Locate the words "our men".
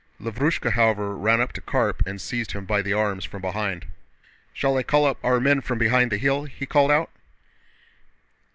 5.23-5.61